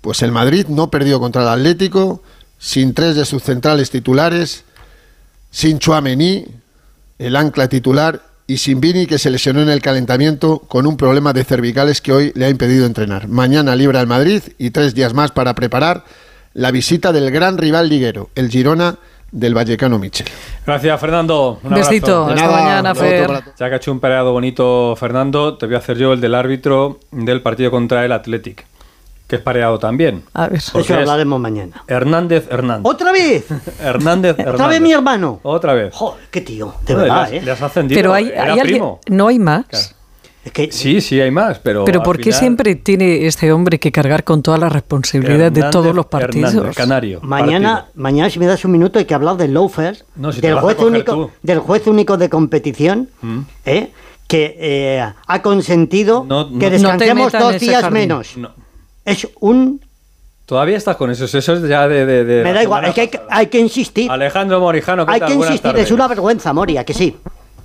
Pues 0.00 0.22
el 0.22 0.30
Madrid 0.30 0.66
no 0.68 0.90
perdió 0.90 1.18
contra 1.20 1.42
el 1.42 1.48
Atlético, 1.48 2.22
sin 2.58 2.94
tres 2.94 3.16
de 3.16 3.24
sus 3.24 3.42
centrales 3.42 3.90
titulares, 3.90 4.64
sin 5.50 5.78
Chuamení, 5.78 6.46
el 7.18 7.36
ancla 7.36 7.68
titular, 7.68 8.22
y 8.46 8.58
sin 8.58 8.80
Vini, 8.80 9.06
que 9.06 9.18
se 9.18 9.30
lesionó 9.30 9.60
en 9.60 9.68
el 9.68 9.82
calentamiento 9.82 10.60
con 10.60 10.86
un 10.86 10.96
problema 10.96 11.32
de 11.32 11.44
cervicales 11.44 12.00
que 12.00 12.12
hoy 12.12 12.32
le 12.34 12.46
ha 12.46 12.48
impedido 12.48 12.86
entrenar. 12.86 13.28
Mañana 13.28 13.74
libra 13.74 14.00
el 14.00 14.06
Madrid 14.06 14.42
y 14.58 14.70
tres 14.70 14.94
días 14.94 15.14
más 15.14 15.32
para 15.32 15.54
preparar 15.54 16.04
la 16.54 16.70
visita 16.70 17.12
del 17.12 17.30
gran 17.30 17.58
rival 17.58 17.88
liguero, 17.88 18.30
el 18.34 18.48
Girona 18.48 18.96
del 19.32 19.54
Vallecano 19.54 19.98
Michel. 19.98 20.26
Gracias, 20.64 21.00
Fernando. 21.00 21.60
Un 21.62 21.72
abrazo. 21.72 21.90
Besito. 21.90 22.26
De 22.26 22.34
Hasta 22.34 22.46
nada, 22.46 22.62
mañana, 22.62 22.94
Fer. 22.94 23.30
Ya 23.58 23.68
que 23.68 23.74
ha 23.74 23.76
hecho 23.76 23.92
un 23.92 24.00
pareado 24.00 24.32
bonito 24.32 24.94
Fernando, 24.96 25.58
te 25.58 25.66
voy 25.66 25.74
a 25.74 25.78
hacer 25.78 25.98
yo 25.98 26.12
el 26.12 26.20
del 26.20 26.34
árbitro 26.34 27.00
del 27.10 27.42
partido 27.42 27.70
contra 27.70 28.04
el 28.04 28.12
Athletic, 28.12 28.64
que 29.26 29.36
es 29.36 29.42
pareado 29.42 29.78
también. 29.78 30.22
A 30.34 30.42
ver. 30.48 30.60
Porque 30.72 30.84
Eso 30.84 30.94
es 30.94 31.00
hablaremos 31.00 31.40
mañana. 31.40 31.82
Hernández 31.88 32.46
Hernández. 32.50 32.84
¿Otra 32.90 33.12
vez? 33.12 33.44
Hernández 33.80 34.32
¿Otra 34.32 34.44
Hernández. 34.50 34.68
vez 34.68 34.80
mi 34.80 34.92
hermano? 34.92 35.40
Otra 35.42 35.74
vez. 35.74 35.92
Joder, 35.94 36.24
qué 36.30 36.40
tío. 36.42 36.74
De 36.86 36.94
verdad, 36.94 37.14
le 37.16 37.22
has- 37.22 37.32
¿eh? 37.32 37.42
le 37.44 37.50
has 37.50 37.62
ascendido. 37.62 37.98
Pero 37.98 38.12
hay, 38.14 38.28
Era 38.28 38.42
hay 38.44 38.50
alguien. 38.50 38.66
primo. 38.66 39.00
No 39.08 39.28
hay 39.28 39.38
más. 39.38 39.66
Claro. 39.66 39.84
Es 40.44 40.52
que 40.52 40.70
Sí, 40.70 41.00
sí, 41.00 41.20
hay 41.20 41.32
más, 41.32 41.58
pero. 41.58 41.84
Pero 41.84 42.04
¿por 42.04 42.18
qué 42.18 42.24
final, 42.24 42.38
siempre 42.38 42.76
tiene 42.76 43.26
este 43.26 43.50
hombre 43.50 43.80
que 43.80 43.90
cargar 43.90 44.22
con 44.22 44.42
toda 44.44 44.56
la 44.58 44.68
responsabilidad 44.68 45.50
de 45.50 45.64
todos 45.72 45.92
los 45.92 46.06
partidos? 46.06 46.54
Hernández, 46.54 46.76
Canario. 46.76 47.20
mañana, 47.22 47.74
partido. 47.74 47.92
mañana, 47.96 48.30
si 48.30 48.38
me 48.38 48.46
das 48.46 48.64
un 48.64 48.70
minuto, 48.70 49.00
hay 49.00 49.06
que 49.06 49.14
hablar 49.14 49.36
del 49.38 49.52
loafer, 49.54 50.04
No, 50.14 50.30
si 50.32 50.40
te 50.40 50.46
del, 50.46 50.60
juez 50.60 50.78
único, 50.78 51.12
tú. 51.12 51.30
del 51.42 51.58
juez 51.58 51.84
único 51.88 52.16
de 52.16 52.28
competición, 52.30 53.08
Mm. 53.22 53.38
¿eh? 53.64 53.90
que 54.28 54.56
eh, 54.58 55.04
ha 55.26 55.42
consentido 55.42 56.24
No, 56.28 56.48
no- 56.48 56.58
que 56.60 56.70
descansemos 56.70 57.32
dos 57.32 57.58
días 57.58 57.82
jardín. 57.82 58.00
menos. 58.02 58.36
No. 58.36 58.50
Es 59.06 59.26
un... 59.40 59.80
Todavía 60.44 60.76
estás 60.76 60.96
con 60.96 61.10
eso. 61.10 61.24
Eso 61.24 61.38
es 61.38 61.62
ya 61.62 61.88
de. 61.88 62.06
de- 62.06 62.24
de 62.24 62.44
Me 62.44 62.52
da 62.52 62.62
igual, 62.62 62.84
es 62.84 62.94
que 62.94 63.00
hay, 63.00 63.08
que- 63.08 63.18
pasada. 63.18 63.36
hay 63.38 63.46
que 63.48 63.58
insistir. 63.58 64.08
Alejandro 64.10 64.60
Morijano, 64.60 65.04
¿qué 65.06 65.12
Hay 65.14 65.18
tal? 65.20 65.28
que 65.30 65.34
Buenas 65.36 65.50
insistir, 65.54 65.70
tardes. 65.72 65.86
es 65.86 65.90
una 65.92 66.06
vergüenza, 66.06 66.52
Moria, 66.52 66.84
que 66.84 66.94
sí. 66.94 67.16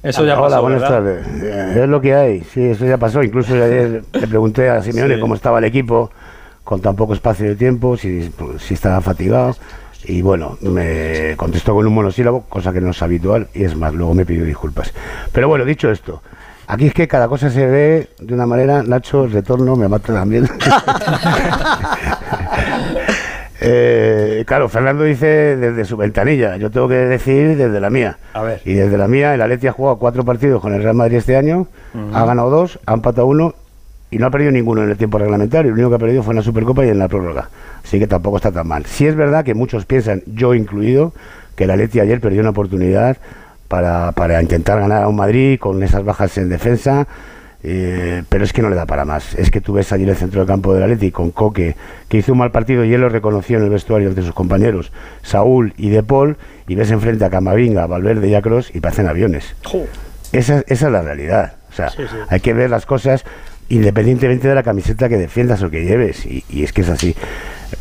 Eso 0.01 0.25
ya 0.25 0.33
Hola, 0.35 0.47
pasó, 0.49 0.61
buenas 0.63 0.81
¿verdad? 0.81 0.95
tardes. 0.97 1.27
Eh, 1.43 1.81
Es 1.83 1.89
lo 1.89 2.01
que 2.01 2.15
hay, 2.15 2.41
sí, 2.51 2.63
eso 2.63 2.85
ya 2.87 2.97
pasó. 2.97 3.21
Incluso 3.21 3.53
ayer 3.53 4.01
le 4.13 4.27
pregunté 4.27 4.67
a 4.69 4.81
Simeone 4.81 5.13
Sí. 5.15 5.21
cómo 5.21 5.35
estaba 5.35 5.59
el 5.59 5.65
equipo 5.65 6.09
con 6.63 6.81
tan 6.81 6.95
poco 6.95 7.13
espacio 7.13 7.45
de 7.47 7.55
tiempo, 7.55 7.97
si, 7.97 8.31
si 8.57 8.73
estaba 8.73 8.99
fatigado. 9.01 9.55
Y 10.05 10.23
bueno, 10.23 10.57
me 10.61 11.35
contestó 11.37 11.75
con 11.75 11.85
un 11.85 11.93
monosílabo, 11.93 12.45
cosa 12.49 12.73
que 12.73 12.81
no 12.81 12.89
es 12.89 13.01
habitual, 13.03 13.47
y 13.53 13.63
es 13.63 13.75
más, 13.75 13.93
luego 13.93 14.15
me 14.15 14.25
pidió 14.25 14.43
disculpas. 14.43 14.91
Pero 15.31 15.47
bueno, 15.47 15.65
dicho 15.65 15.91
esto, 15.91 16.23
aquí 16.71 16.87
es 16.87 16.93
que 16.93 17.07
cada 17.07 17.27
cosa 17.27 17.49
se 17.49 17.65
ve 17.65 18.07
de 18.19 18.33
una 18.33 18.45
manera, 18.45 18.81
Nacho, 18.81 19.25
el 19.25 19.31
retorno 19.31 19.75
me 19.75 19.87
mata 19.87 20.13
también. 20.13 20.47
Eh, 23.63 24.43
claro, 24.47 24.67
Fernando 24.69 25.03
dice 25.03 25.55
desde 25.55 25.85
su 25.85 25.95
ventanilla, 25.95 26.57
yo 26.57 26.71
tengo 26.71 26.87
que 26.87 26.95
decir 26.95 27.55
desde 27.55 27.79
la 27.79 27.91
mía. 27.91 28.17
A 28.33 28.41
ver. 28.41 28.59
Y 28.65 28.73
desde 28.73 28.97
la 28.97 29.07
mía, 29.07 29.35
el 29.35 29.41
Atleti 29.43 29.67
ha 29.67 29.71
jugado 29.71 29.97
cuatro 29.97 30.25
partidos 30.25 30.59
con 30.63 30.73
el 30.73 30.81
Real 30.81 30.95
Madrid 30.95 31.17
este 31.17 31.37
año, 31.37 31.67
ha 32.11 32.25
ganado 32.25 32.49
dos, 32.49 32.79
ha 32.87 32.93
empatado 32.93 33.27
uno 33.27 33.53
y 34.09 34.17
no 34.17 34.25
ha 34.25 34.31
perdido 34.31 34.51
ninguno 34.51 34.81
en 34.81 34.89
el 34.89 34.97
tiempo 34.97 35.19
reglamentario. 35.19 35.69
Lo 35.69 35.75
único 35.75 35.89
que 35.89 35.95
ha 35.97 35.99
perdido 35.99 36.23
fue 36.23 36.31
en 36.31 36.37
la 36.37 36.41
Supercopa 36.41 36.83
y 36.83 36.89
en 36.89 36.97
la 36.97 37.07
prórroga. 37.07 37.49
Así 37.83 37.99
que 37.99 38.07
tampoco 38.07 38.37
está 38.37 38.51
tan 38.51 38.67
mal. 38.67 38.87
Sí 38.87 39.05
es 39.05 39.15
verdad 39.15 39.45
que 39.45 39.53
muchos 39.53 39.85
piensan, 39.85 40.23
yo 40.25 40.55
incluido, 40.55 41.13
que 41.55 41.65
el 41.65 41.69
Atleti 41.69 41.99
ayer 41.99 42.19
perdió 42.19 42.41
una 42.41 42.49
oportunidad 42.49 43.17
para, 43.71 44.11
para 44.11 44.41
intentar 44.41 44.81
ganar 44.81 45.03
a 45.03 45.07
un 45.07 45.15
Madrid 45.15 45.57
con 45.57 45.81
esas 45.81 46.03
bajas 46.03 46.37
en 46.37 46.49
defensa. 46.49 47.07
eh, 47.63 48.23
pero 48.27 48.43
es 48.43 48.51
que 48.53 48.61
no 48.61 48.69
le 48.69 48.75
da 48.75 48.85
para 48.85 49.05
más. 49.05 49.33
Es 49.35 49.49
que 49.49 49.61
tú 49.61 49.71
ves 49.73 49.91
allí 49.93 50.03
en 50.03 50.09
el 50.09 50.15
centro 50.17 50.41
del 50.41 50.47
campo 50.47 50.73
del 50.73 50.83
Atleti 50.83 51.09
con 51.11 51.31
Coque, 51.31 51.75
que 52.09 52.17
hizo 52.17 52.33
un 52.33 52.39
mal 52.39 52.51
partido 52.51 52.83
y 52.83 52.93
él 52.93 52.99
lo 53.01 53.07
reconoció 53.07 53.57
en 53.57 53.63
el 53.63 53.69
vestuario 53.69 54.09
entre 54.09 54.23
sus 54.25 54.33
compañeros, 54.33 54.91
Saúl 55.21 55.73
y 55.77 55.89
De 55.89 56.03
Paul, 56.03 56.35
y 56.67 56.75
ves 56.75 56.91
enfrente 56.91 57.23
a 57.23 57.29
Camavinga, 57.29 57.87
Valverde 57.87 58.27
y 58.27 58.35
a 58.35 58.41
Kroos 58.41 58.75
y 58.75 58.81
parecen 58.81 59.07
aviones. 59.07 59.55
Esa, 60.33 60.63
esa 60.67 60.85
es 60.87 60.91
la 60.91 61.01
realidad. 61.01 61.53
O 61.69 61.73
sea, 61.73 61.89
hay 62.29 62.39
que 62.41 62.53
ver 62.53 62.69
las 62.69 62.85
cosas 62.85 63.23
independientemente 63.69 64.49
de 64.49 64.55
la 64.55 64.63
camiseta 64.63 65.07
que 65.07 65.17
defiendas 65.17 65.63
o 65.63 65.69
que 65.69 65.85
lleves. 65.85 66.25
Y, 66.25 66.43
y 66.49 66.63
es 66.63 66.73
que 66.73 66.81
es 66.81 66.89
así. 66.89 67.15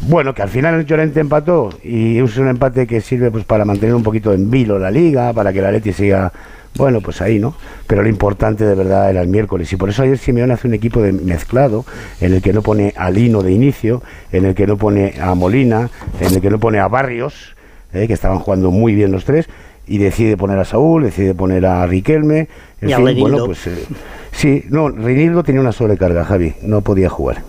Bueno, 0.00 0.34
que 0.34 0.42
al 0.42 0.48
final 0.48 0.74
el 0.74 0.86
Llorente 0.86 1.20
empató 1.20 1.70
y 1.82 2.18
es 2.18 2.36
un 2.36 2.48
empate 2.48 2.86
que 2.86 3.00
sirve 3.00 3.30
pues 3.30 3.44
para 3.44 3.64
mantener 3.64 3.94
un 3.94 4.02
poquito 4.02 4.32
en 4.32 4.50
vilo 4.50 4.78
la 4.78 4.90
liga, 4.90 5.32
para 5.32 5.52
que 5.52 5.60
la 5.60 5.72
Leti 5.72 5.92
siga, 5.92 6.32
bueno, 6.76 7.00
pues 7.00 7.20
ahí, 7.20 7.38
¿no? 7.38 7.54
Pero 7.86 8.02
lo 8.02 8.08
importante 8.08 8.64
de 8.64 8.74
verdad 8.74 9.10
era 9.10 9.20
el 9.20 9.28
miércoles 9.28 9.72
y 9.72 9.76
por 9.76 9.90
eso 9.90 10.02
ayer 10.02 10.16
Simeone 10.16 10.54
hace 10.54 10.68
un 10.68 10.74
equipo 10.74 11.02
de 11.02 11.12
mezclado 11.12 11.84
en 12.20 12.34
el 12.34 12.42
que 12.42 12.52
no 12.52 12.62
pone 12.62 12.94
a 12.96 13.10
Lino 13.10 13.42
de 13.42 13.52
inicio, 13.52 14.02
en 14.32 14.44
el 14.44 14.54
que 14.54 14.66
no 14.66 14.76
pone 14.76 15.14
a 15.20 15.34
Molina, 15.34 15.90
en 16.20 16.34
el 16.34 16.40
que 16.40 16.50
no 16.50 16.60
pone 16.60 16.78
a 16.78 16.88
Barrios, 16.88 17.56
eh, 17.92 18.06
que 18.06 18.12
estaban 18.12 18.38
jugando 18.38 18.70
muy 18.70 18.94
bien 18.94 19.10
los 19.10 19.24
tres 19.24 19.48
y 19.86 19.98
decide 19.98 20.36
poner 20.36 20.58
a 20.58 20.64
Saúl, 20.64 21.02
decide 21.02 21.34
poner 21.34 21.66
a 21.66 21.84
Riquelme, 21.84 22.48
en 22.80 22.88
Y 22.88 22.92
a 22.92 22.96
fin, 22.96 23.06
Reinildo. 23.06 23.30
bueno, 23.30 23.46
pues 23.46 23.66
eh, 23.66 23.84
sí, 24.30 24.64
no, 24.70 24.88
Reinildo 24.88 25.42
tenía 25.42 25.60
una 25.60 25.72
sobrecarga, 25.72 26.24
Javi, 26.24 26.54
no 26.62 26.80
podía 26.82 27.08
jugar. 27.08 27.42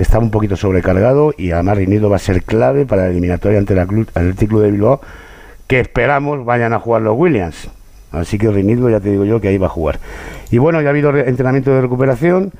Estaba 0.00 0.24
un 0.24 0.30
poquito 0.30 0.56
sobrecargado 0.56 1.34
y 1.36 1.50
además 1.52 1.76
Reinildo 1.76 2.08
va 2.10 2.16
a 2.16 2.20
ser 2.20 2.42
clave 2.42 2.86
para 2.86 3.02
la 3.02 3.08
eliminatoria 3.10 3.58
ante 3.58 3.74
el 3.74 3.80
Atl- 3.80 4.08
Athletic 4.14 4.48
Club 4.48 4.62
de 4.62 4.70
Bilbao, 4.70 5.00
que 5.66 5.78
esperamos 5.80 6.44
vayan 6.44 6.72
a 6.72 6.80
jugar 6.80 7.02
los 7.02 7.16
Williams. 7.16 7.68
Así 8.10 8.38
que 8.38 8.50
Reinildo 8.50 8.88
ya 8.90 8.98
te 9.00 9.10
digo 9.10 9.24
yo 9.24 9.40
que 9.40 9.48
ahí 9.48 9.58
va 9.58 9.66
a 9.66 9.70
jugar. 9.70 9.98
Y 10.50 10.58
bueno, 10.58 10.80
ya 10.80 10.88
ha 10.88 10.90
habido 10.90 11.12
re- 11.12 11.28
entrenamiento 11.28 11.70
de 11.72 11.80
recuperación 11.82 12.50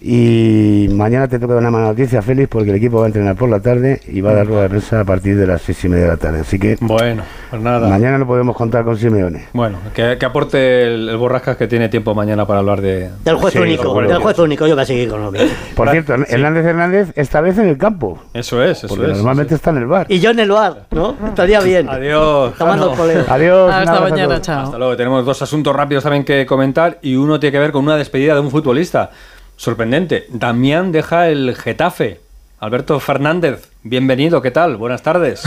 y 0.00 0.88
mañana 0.92 1.26
te 1.26 1.38
toca 1.38 1.56
una 1.56 1.70
mala 1.70 1.86
noticia, 1.88 2.22
Félix, 2.22 2.48
porque 2.48 2.70
el 2.70 2.76
equipo 2.76 2.98
va 2.98 3.04
a 3.04 3.06
entrenar 3.08 3.34
por 3.36 3.48
la 3.50 3.60
tarde 3.60 4.00
y 4.06 4.20
va 4.20 4.30
a 4.30 4.34
dar 4.34 4.46
rueda 4.46 4.62
de 4.62 4.68
prensa 4.68 5.00
a 5.00 5.04
partir 5.04 5.36
de 5.36 5.46
las 5.46 5.60
seis 5.62 5.84
y 5.84 5.88
media 5.88 6.04
de 6.04 6.10
la 6.10 6.16
tarde. 6.16 6.40
Así 6.40 6.58
que 6.58 6.76
Bueno, 6.80 7.22
pues 7.50 7.60
nada. 7.60 7.88
mañana 7.88 8.16
no 8.18 8.26
podemos 8.26 8.56
contar 8.56 8.84
con 8.84 8.96
Simeone. 8.96 9.46
Bueno, 9.52 9.78
que, 9.94 10.16
que 10.18 10.24
aporte 10.26 10.84
el, 10.84 11.08
el 11.08 11.16
Borrascas 11.16 11.56
que 11.56 11.66
tiene 11.66 11.88
tiempo 11.88 12.14
mañana 12.14 12.46
para 12.46 12.60
hablar 12.60 12.80
de... 12.80 13.10
Del 13.24 13.36
juez 13.36 13.52
Sí, 13.54 13.58
único, 13.58 14.00
del 14.00 14.18
juez 14.18 14.38
único, 14.38 14.66
yo 14.66 14.74
voy 14.74 14.82
a 14.82 14.86
seguir 14.86 15.08
con 15.08 15.22
lo 15.22 15.30
mío. 15.32 15.42
Por 15.74 15.90
cierto, 15.90 16.14
Hernández 16.14 16.64
Hernández 16.66 17.12
esta 17.16 17.40
vez 17.40 17.58
en 17.58 17.68
el 17.68 17.76
campo, 17.78 18.18
Eso 18.34 18.62
es, 18.62 18.78
eso 18.84 18.88
porque 18.88 19.10
es. 19.10 19.16
normalmente 19.16 19.54
está 19.54 19.70
en 19.70 19.78
el 19.78 19.86
bar. 19.86 20.06
Y 20.08 20.20
yo 20.20 20.30
en 20.30 20.38
el 20.38 20.50
bar, 20.50 20.86
¿no? 20.92 21.16
Estaría 21.26 21.60
bien. 21.60 21.88
Adiós. 21.88 22.54
Tomando 22.56 22.94
el. 23.10 23.24
Adiós. 23.28 23.72
Hasta 23.72 24.00
mañana, 24.00 24.40
chao. 24.40 24.64
Hasta 24.64 24.78
luego. 24.78 24.96
Tenemos 24.96 25.24
dos 25.24 25.40
asuntos 25.42 25.74
rápidos 25.74 26.04
también 26.04 26.24
que 26.24 26.46
comentar 26.46 26.98
y 27.02 27.16
uno 27.16 27.40
tiene 27.40 27.52
que 27.52 27.58
ver 27.58 27.72
con 27.72 27.84
una 27.84 27.96
despedida 27.96 28.34
de 28.34 28.40
un 28.40 28.50
futbolista. 28.50 29.10
Sorprendente. 29.58 30.26
Damián 30.28 30.92
deja 30.92 31.28
el 31.28 31.56
Getafe. 31.56 32.20
Alberto 32.60 33.00
Fernández, 33.00 33.68
bienvenido, 33.82 34.40
¿qué 34.40 34.52
tal? 34.52 34.76
Buenas 34.76 35.02
tardes. 35.02 35.42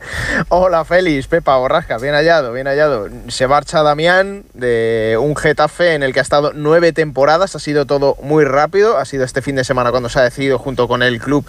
Hola 0.48 0.84
Félix, 0.84 1.26
Pepa 1.26 1.56
Borrasca, 1.56 1.98
bien 1.98 2.14
hallado, 2.14 2.52
bien 2.52 2.68
hallado. 2.68 3.08
Se 3.26 3.48
marcha 3.48 3.82
Damián 3.82 4.44
de 4.54 5.18
un 5.20 5.34
Getafe 5.34 5.94
en 5.94 6.04
el 6.04 6.12
que 6.12 6.20
ha 6.20 6.22
estado 6.22 6.52
nueve 6.54 6.92
temporadas, 6.92 7.56
ha 7.56 7.58
sido 7.58 7.86
todo 7.86 8.16
muy 8.22 8.44
rápido, 8.44 8.98
ha 8.98 9.04
sido 9.04 9.24
este 9.24 9.42
fin 9.42 9.56
de 9.56 9.64
semana 9.64 9.90
cuando 9.90 10.08
se 10.08 10.20
ha 10.20 10.22
decidido 10.22 10.58
junto 10.60 10.86
con 10.86 11.02
el 11.02 11.20
club 11.20 11.44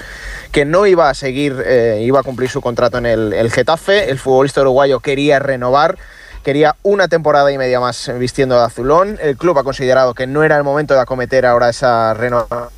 que 0.51 0.65
no 0.65 0.87
iba 0.87 1.11
a 1.11 1.13
seguir, 1.13 1.63
eh, 1.67 2.01
iba 2.01 2.19
a 2.19 2.23
cumplir 2.23 2.49
su 2.49 2.61
contrato 2.61 2.97
en 2.97 3.05
el, 3.05 3.33
el 3.33 3.51
Getafe, 3.51 4.09
el 4.09 4.17
futbolista 4.17 4.61
uruguayo 4.61 5.01
quería 5.01 5.37
renovar. 5.37 5.99
Quería 6.47 6.77
una 6.81 7.09
temporada 7.09 7.51
y 7.51 7.57
media 7.57 7.81
más 7.81 8.09
vistiendo 8.17 8.55
de 8.55 8.63
azulón. 8.63 9.17
El 9.21 9.35
club 9.35 9.59
ha 9.59 9.65
considerado 9.65 10.13
que 10.13 10.27
no 10.27 10.43
era 10.43 10.55
el 10.55 10.63
momento 10.63 10.93
de 10.93 11.01
acometer 11.01 11.45
ahora 11.45 11.67
esa 11.67 12.13
renovación. 12.13 12.69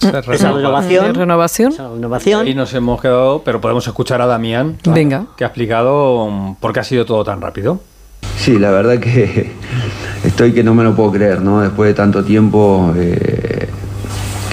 Esa 0.00 0.22
renovación. 0.22 1.14
¿Renovación? 1.14 1.72
Esa 1.72 1.90
renovación. 1.90 2.48
Y 2.48 2.54
nos 2.54 2.72
hemos 2.72 3.02
quedado, 3.02 3.42
pero 3.44 3.60
podemos 3.60 3.86
escuchar 3.86 4.22
a 4.22 4.26
Damián, 4.26 4.78
Venga. 4.86 5.26
que 5.36 5.44
ha 5.44 5.48
explicado 5.48 6.24
um, 6.24 6.56
por 6.56 6.72
qué 6.72 6.80
ha 6.80 6.84
sido 6.84 7.04
todo 7.04 7.22
tan 7.22 7.42
rápido. 7.42 7.82
Sí, 8.38 8.58
la 8.58 8.70
verdad 8.70 8.98
que 8.98 9.52
estoy 10.24 10.54
que 10.54 10.64
no 10.64 10.74
me 10.74 10.84
lo 10.84 10.96
puedo 10.96 11.12
creer, 11.12 11.42
¿no? 11.42 11.60
Después 11.60 11.88
de 11.88 11.92
tanto 11.92 12.24
tiempo 12.24 12.94
eh, 12.96 13.68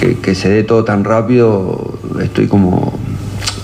que, 0.01 0.19
que 0.19 0.35
se 0.35 0.49
dé 0.49 0.65
todo 0.65 0.83
tan 0.83 1.05
rápido, 1.05 1.97
estoy 2.21 2.49
como 2.49 2.91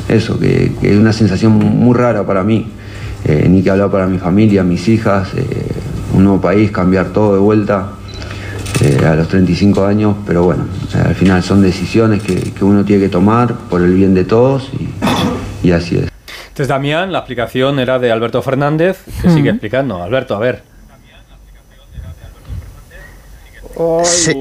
eso, 0.07 0.39
que, 0.39 0.73
que 0.79 0.93
es 0.93 0.97
una 0.97 1.11
sensación 1.11 1.51
muy 1.51 1.97
rara 1.97 2.25
para 2.25 2.45
mí. 2.45 2.78
Eh, 3.25 3.47
ni 3.49 3.61
que 3.61 3.69
hablar 3.69 3.91
para 3.91 4.07
mi 4.07 4.17
familia, 4.17 4.63
mis 4.63 4.88
hijas, 4.88 5.29
eh, 5.35 5.45
un 6.13 6.23
nuevo 6.23 6.41
país, 6.41 6.71
cambiar 6.71 7.07
todo 7.07 7.33
de 7.33 7.39
vuelta 7.39 7.89
eh, 8.81 9.05
a 9.05 9.13
los 9.15 9.27
35 9.27 9.85
años, 9.85 10.15
pero 10.25 10.43
bueno, 10.43 10.65
eh, 10.95 11.03
al 11.07 11.15
final 11.15 11.43
son 11.43 11.61
decisiones 11.61 12.23
que, 12.23 12.35
que 12.35 12.63
uno 12.63 12.85
tiene 12.85 13.03
que 13.03 13.09
tomar 13.09 13.53
por 13.53 13.81
el 13.81 13.93
bien 13.93 14.13
de 14.13 14.23
todos 14.23 14.71
y, 14.73 15.67
y 15.67 15.71
así 15.71 15.97
es. 15.97 16.09
Entonces, 16.47 16.67
Damián, 16.69 17.11
la 17.11 17.19
explicación 17.19 17.79
era 17.79 17.99
de 17.99 18.11
Alberto 18.11 18.41
Fernández, 18.41 19.03
que 19.21 19.29
sigue 19.29 19.49
explicando. 19.49 20.01
Alberto, 20.01 20.35
a 20.35 20.39
ver. 20.39 20.68
Sí, 24.03 24.36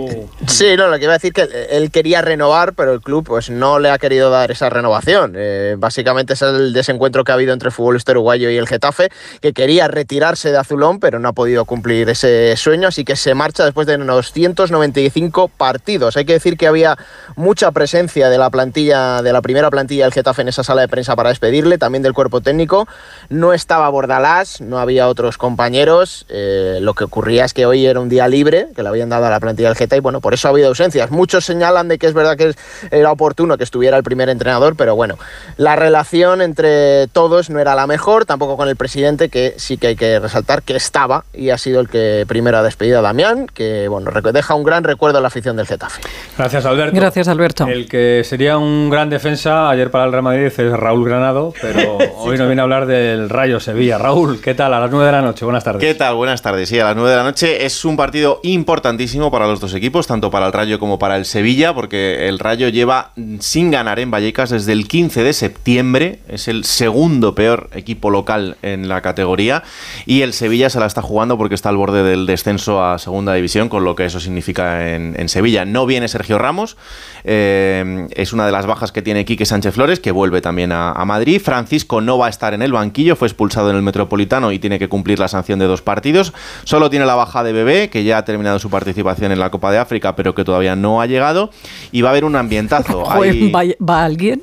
sí, 0.48 0.76
no, 0.76 0.88
lo 0.88 0.98
que 0.98 1.04
iba 1.04 1.12
a 1.12 1.18
decir 1.18 1.32
que 1.32 1.48
él 1.70 1.92
quería 1.92 2.22
renovar, 2.22 2.72
pero 2.74 2.92
el 2.92 3.00
club 3.00 3.24
pues 3.24 3.50
no 3.50 3.78
le 3.78 3.90
ha 3.90 3.98
querido 3.98 4.30
dar 4.30 4.50
esa 4.50 4.68
renovación. 4.68 5.34
Eh, 5.36 5.76
básicamente 5.78 6.32
es 6.32 6.42
el 6.42 6.72
desencuentro 6.72 7.22
que 7.22 7.30
ha 7.30 7.36
habido 7.36 7.52
entre 7.52 7.68
el 7.68 7.72
futbolista 7.72 8.10
uruguayo 8.12 8.50
y 8.50 8.56
el 8.56 8.66
Getafe, 8.66 9.10
que 9.40 9.52
quería 9.52 9.86
retirarse 9.86 10.50
de 10.50 10.58
Azulón, 10.58 10.98
pero 10.98 11.20
no 11.20 11.28
ha 11.28 11.32
podido 11.34 11.66
cumplir 11.66 12.08
ese 12.08 12.56
sueño, 12.56 12.88
así 12.88 13.04
que 13.04 13.14
se 13.14 13.34
marcha 13.34 13.64
después 13.64 13.86
de 13.86 13.96
295 13.96 15.48
partidos. 15.48 16.16
Hay 16.16 16.24
que 16.24 16.32
decir 16.32 16.56
que 16.56 16.66
había 16.66 16.96
mucha 17.36 17.70
presencia 17.70 18.30
de 18.30 18.38
la 18.38 18.50
plantilla, 18.50 19.22
de 19.22 19.32
la 19.32 19.40
primera 19.40 19.70
plantilla 19.70 20.04
del 20.04 20.12
Getafe 20.12 20.42
en 20.42 20.48
esa 20.48 20.64
sala 20.64 20.80
de 20.80 20.88
prensa 20.88 21.14
para 21.14 21.28
despedirle, 21.28 21.78
también 21.78 22.02
del 22.02 22.12
cuerpo 22.12 22.40
técnico. 22.40 22.88
No 23.28 23.52
estaba 23.52 23.88
Bordalás, 23.88 24.60
no 24.60 24.78
había 24.80 25.06
otros 25.06 25.38
compañeros. 25.38 26.26
Eh, 26.28 26.78
lo 26.80 26.94
que 26.94 27.04
ocurría 27.04 27.44
es 27.44 27.54
que 27.54 27.66
hoy 27.66 27.86
era 27.86 28.00
un 28.00 28.08
día 28.08 28.26
libre, 28.26 28.68
que 28.74 28.82
le 28.82 28.88
habían 28.88 29.08
dado 29.08 29.27
a 29.28 29.30
la 29.30 29.40
plantilla 29.40 29.68
del 29.68 29.76
Geta 29.76 29.96
y 29.96 30.00
bueno, 30.00 30.20
por 30.20 30.34
eso 30.34 30.48
ha 30.48 30.50
habido 30.50 30.68
ausencias. 30.68 31.10
Muchos 31.10 31.44
señalan 31.44 31.88
de 31.88 31.98
que 31.98 32.06
es 32.06 32.14
verdad 32.14 32.36
que 32.36 32.48
es- 32.48 32.58
era 32.90 33.12
oportuno 33.12 33.56
que 33.56 33.64
estuviera 33.64 33.96
el 33.96 34.02
primer 34.02 34.28
entrenador, 34.28 34.74
pero 34.76 34.96
bueno, 34.96 35.16
la 35.56 35.76
relación 35.76 36.42
entre 36.42 37.06
todos 37.08 37.50
no 37.50 37.60
era 37.60 37.74
la 37.74 37.86
mejor, 37.86 38.24
tampoco 38.24 38.56
con 38.56 38.68
el 38.68 38.76
presidente, 38.76 39.28
que 39.28 39.54
sí 39.58 39.76
que 39.78 39.88
hay 39.88 39.96
que 39.96 40.18
resaltar 40.18 40.62
que 40.62 40.76
estaba 40.76 41.24
y 41.32 41.50
ha 41.50 41.58
sido 41.58 41.80
el 41.80 41.88
que 41.88 42.24
primero 42.28 42.58
ha 42.58 42.62
despedido 42.62 42.98
a 42.98 43.02
Damián, 43.02 43.46
que 43.52 43.88
bueno, 43.88 44.10
deja 44.32 44.54
un 44.54 44.64
gran 44.64 44.84
recuerdo 44.84 45.18
en 45.18 45.22
la 45.22 45.28
afición 45.28 45.56
del 45.56 45.66
Getafe. 45.66 46.00
Gracias, 46.36 46.64
Alberto. 46.66 46.96
Gracias, 46.96 47.28
Alberto. 47.28 47.66
El 47.66 47.88
que 47.88 48.22
sería 48.24 48.58
un 48.58 48.90
gran 48.90 49.10
defensa 49.10 49.68
ayer 49.70 49.90
para 49.90 50.04
el 50.04 50.12
Real 50.12 50.22
Madrid 50.22 50.46
es 50.46 50.56
Raúl 50.72 51.04
Granado, 51.04 51.52
pero 51.60 51.98
hoy 52.18 52.38
nos 52.38 52.46
viene 52.46 52.60
a 52.60 52.64
hablar 52.64 52.86
del 52.86 53.28
Rayo 53.28 53.60
Sevilla. 53.60 53.98
Raúl, 53.98 54.40
¿qué 54.40 54.54
tal? 54.54 54.72
A 54.74 54.80
las 54.80 54.90
9 54.90 55.06
de 55.06 55.12
la 55.12 55.22
noche, 55.22 55.44
buenas 55.44 55.64
tardes. 55.64 55.80
¿Qué 55.80 55.94
tal? 55.94 56.14
Buenas 56.14 56.40
tardes. 56.42 56.68
Sí, 56.68 56.78
a 56.78 56.84
las 56.84 56.96
9 56.96 57.10
de 57.10 57.16
la 57.16 57.24
noche 57.24 57.64
es 57.64 57.84
un 57.84 57.96
partido 57.96 58.40
importantísimo 58.42 59.17
para 59.18 59.46
los 59.46 59.60
dos 59.60 59.74
equipos, 59.74 60.06
tanto 60.06 60.30
para 60.30 60.46
el 60.46 60.52
Rayo 60.52 60.78
como 60.78 60.98
para 60.98 61.16
el 61.16 61.24
Sevilla, 61.24 61.74
porque 61.74 62.28
el 62.28 62.38
Rayo 62.38 62.68
lleva 62.68 63.10
sin 63.40 63.70
ganar 63.70 63.98
en 63.98 64.10
Vallecas 64.10 64.50
desde 64.50 64.72
el 64.72 64.86
15 64.86 65.24
de 65.24 65.32
septiembre. 65.32 66.20
Es 66.28 66.46
el 66.46 66.64
segundo 66.64 67.34
peor 67.34 67.68
equipo 67.74 68.10
local 68.10 68.56
en 68.62 68.88
la 68.88 69.02
categoría. 69.02 69.64
Y 70.06 70.22
el 70.22 70.32
Sevilla 70.32 70.70
se 70.70 70.78
la 70.78 70.86
está 70.86 71.02
jugando 71.02 71.36
porque 71.36 71.56
está 71.56 71.68
al 71.68 71.76
borde 71.76 72.04
del 72.04 72.26
descenso 72.26 72.84
a 72.84 72.98
segunda 72.98 73.34
división, 73.34 73.68
con 73.68 73.84
lo 73.84 73.96
que 73.96 74.04
eso 74.04 74.20
significa 74.20 74.94
en, 74.94 75.14
en 75.18 75.28
Sevilla. 75.28 75.64
No 75.64 75.84
viene 75.84 76.06
Sergio 76.06 76.38
Ramos, 76.38 76.76
eh, 77.24 78.06
es 78.14 78.32
una 78.32 78.46
de 78.46 78.52
las 78.52 78.66
bajas 78.66 78.92
que 78.92 79.02
tiene 79.02 79.24
Quique 79.24 79.46
Sánchez 79.46 79.74
Flores, 79.74 79.98
que 79.98 80.12
vuelve 80.12 80.40
también 80.40 80.70
a, 80.70 80.92
a 80.92 81.04
Madrid. 81.04 81.40
Francisco 81.42 82.00
no 82.00 82.18
va 82.18 82.26
a 82.26 82.30
estar 82.30 82.54
en 82.54 82.62
el 82.62 82.72
banquillo, 82.72 83.16
fue 83.16 83.26
expulsado 83.26 83.70
en 83.70 83.76
el 83.76 83.82
Metropolitano 83.82 84.52
y 84.52 84.58
tiene 84.58 84.78
que 84.78 84.88
cumplir 84.88 85.18
la 85.18 85.28
sanción 85.28 85.58
de 85.58 85.66
dos 85.66 85.82
partidos. 85.82 86.32
Solo 86.64 86.90
tiene 86.90 87.04
la 87.04 87.14
baja 87.14 87.42
de 87.42 87.52
Bebé, 87.52 87.90
que 87.90 88.04
ya 88.04 88.18
ha 88.18 88.24
terminado 88.24 88.58
su 88.58 88.70
participación 88.70 88.97
en 89.02 89.38
la 89.38 89.50
Copa 89.50 89.70
de 89.72 89.78
África, 89.78 90.14
pero 90.16 90.34
que 90.34 90.44
todavía 90.44 90.76
no 90.76 91.00
ha 91.00 91.06
llegado. 91.06 91.50
Y 91.92 92.02
va 92.02 92.08
a 92.10 92.12
haber 92.12 92.24
un 92.24 92.36
ambientazo. 92.36 93.04
Joder, 93.04 93.30
Hay- 93.32 93.50
¿va, 93.52 93.62
va 93.84 94.04
alguien? 94.04 94.42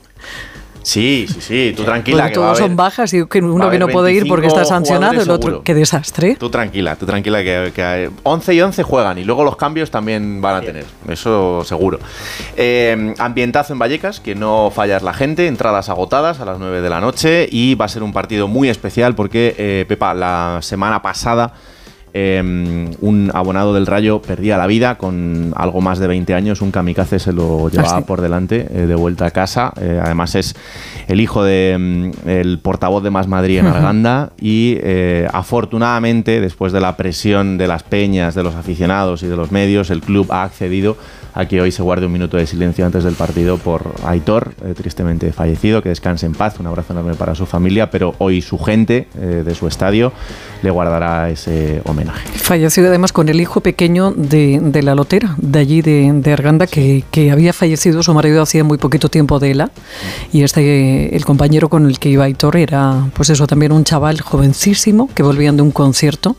Sí, 0.84 1.26
sí, 1.28 1.42
sí, 1.42 1.74
tú 1.76 1.84
tranquila. 1.84 2.26
Porque 2.26 2.34
que 2.34 2.40
va 2.40 2.46
a 2.46 2.48
todos 2.50 2.60
haber- 2.60 2.70
son 2.70 2.76
bajas 2.78 3.12
y 3.16 3.26
que 3.26 3.40
uno 3.40 3.72
que 3.72 3.80
no 3.80 3.88
puede 3.88 4.14
ir 4.14 4.28
porque 4.28 4.46
está 4.46 4.60
25 4.60 4.68
sancionado, 4.86 5.14
el 5.14 5.30
otro. 5.32 5.48
seguro. 5.50 5.64
Qué 5.64 5.74
desastre. 5.74 6.36
Tú 6.36 6.52
tranquila, 6.52 6.96
tú 6.96 7.08
tranquila 7.08 7.44
que, 7.44 7.72
que 7.74 7.84
hay- 7.84 8.10
11 8.22 8.54
y 8.54 8.62
11 8.62 8.84
juegan 8.84 9.18
y 9.18 9.24
luego 9.24 9.44
los 9.44 9.56
cambios 9.56 9.90
también 9.90 10.42
van 10.42 10.58
a 10.58 10.62
tener, 10.62 10.86
eso 11.10 11.64
seguro. 11.64 11.98
Eh, 12.56 13.16
ambientazo 13.18 13.74
en 13.74 13.80
Vallecas, 13.80 14.20
que 14.20 14.36
no 14.36 14.70
fallar 14.70 15.02
la 15.02 15.16
gente, 15.16 15.48
entradas 15.48 15.90
agotadas 15.90 16.40
a 16.40 16.46
las 16.46 16.60
9 16.60 16.82
de 16.82 16.90
la 16.92 17.02
noche 17.02 17.48
y 17.52 17.74
va 17.74 17.86
a 17.86 17.90
ser 17.90 18.04
un 18.04 18.14
partido 18.14 18.48
muy 18.48 18.70
especial 18.70 19.16
porque, 19.16 19.56
eh, 19.58 19.86
Pepa, 19.88 20.14
la 20.14 20.60
semana 20.62 21.02
pasada 21.02 21.54
eh, 22.17 22.41
un 23.01 23.29
abonado 23.34 23.74
del 23.74 23.86
Rayo 23.86 24.22
perdía 24.22 24.57
la 24.57 24.67
vida 24.67 24.98
con 24.98 25.53
algo 25.57 25.81
más 25.81 26.00
de 26.00 26.07
20 26.07 26.34
años, 26.34 26.62
un 26.62 26.72
kamikaze 26.72 27.19
se 27.19 27.34
lo 27.34 27.69
llevaba 27.69 27.98
Ah, 27.98 28.00
sí. 28.00 28.05
por 28.07 28.22
delante 28.22 28.67
eh, 28.72 28.86
de 28.88 28.95
vuelta 28.95 29.25
a 29.25 29.31
casa. 29.31 29.74
Eh, 29.81 30.00
además 30.01 30.34
es 30.36 30.55
el 31.10 31.19
hijo 31.19 31.43
del 31.43 32.13
el 32.25 32.60
portavoz 32.60 33.03
de 33.03 33.10
Más 33.12 33.27
Madrid 33.27 33.60
en. 33.60 33.67
Arganda 33.67 34.31
y 34.39 34.77
eh, 34.81 35.27
afortunadamente 35.34 36.39
después 36.39 36.72
de 36.72 36.79
la 36.79 36.95
presión 36.95 37.57
de 37.57 37.67
las 37.67 37.84
peñas, 37.84 38.34
de 38.34 38.43
los 38.43 38.55
aficionados 38.55 39.22
y 39.24 39.27
de 39.27 39.36
los 39.36 39.51
medios, 39.51 39.89
el 39.89 40.00
club 40.00 40.31
ha 40.31 40.43
accedido 40.43 40.95
a 41.34 41.45
que 41.48 41.60
hoy 41.60 41.72
se 41.74 41.84
guarde 41.84 42.05
un 42.05 42.13
minuto 42.13 42.38
de 42.38 42.48
silencio 42.48 42.86
antes 42.86 43.03
del 43.03 43.15
partido 43.15 43.57
por 43.57 43.91
Aitor, 44.05 44.53
tristemente 44.77 45.34
fallecido, 45.34 45.81
que 45.84 45.89
descanse 45.89 46.25
en 46.25 46.31
paz, 46.31 46.62
un 46.62 46.67
abrazo 46.67 46.93
enorme 46.93 47.13
para 47.15 47.36
su 47.36 47.45
familia, 47.45 47.91
pero 47.91 48.15
hoy 48.19 48.41
su 48.41 48.57
gente 48.57 49.10
de 49.19 49.53
su 49.53 49.67
estadio 49.67 50.13
le 50.63 50.69
guardará 50.72 51.29
ese 51.29 51.81
homenaje. 51.84 52.05
Homenaje. 52.10 52.28
Fallecido 52.38 52.88
además 52.88 53.12
con 53.12 53.30
el 53.30 53.42
hijo 53.42 53.62
pequeño 53.62 54.12
de, 54.12 54.60
de 54.62 54.84
la 54.84 54.96
lotera, 54.96 55.36
de 55.38 55.60
allí 55.60 55.82
de, 55.82 56.12
de 56.14 56.34
Arganda, 56.34 56.68
que, 56.68 57.04
que 57.12 57.32
había 57.32 57.54
fallecido 57.54 58.04
su 58.04 58.14
marido 58.14 58.42
hacía 58.42 58.64
muy 58.64 58.78
poquito 58.78 59.10
tiempo 59.10 59.40
de 59.40 59.52
ella. 59.52 59.72
Y 60.32 60.44
este, 60.44 61.16
el 61.16 61.26
compañero 61.26 61.70
con 61.70 61.86
el 61.86 62.00
que 62.00 62.10
iba 62.10 62.26
Aitor 62.26 62.58
era, 62.58 63.10
pues 63.14 63.30
eso, 63.30 63.48
también 63.48 63.72
un 63.72 63.84
chaval 63.84 64.22
jovencísimo 64.22 65.10
que 65.14 65.24
volvían 65.24 65.56
de 65.56 65.64
un 65.64 65.72
concierto, 65.72 66.36